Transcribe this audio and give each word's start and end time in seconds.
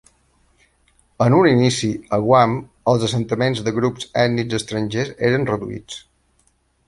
En 1.25 1.35
un 1.39 1.49
inici, 1.49 1.89
a 2.17 2.19
Guam, 2.23 2.55
els 2.93 3.05
assentaments 3.09 3.61
de 3.67 3.75
grups 3.77 4.09
ètnics 4.23 4.57
estrangers 4.61 5.15
eren 5.31 5.45
reduïts. 5.53 6.01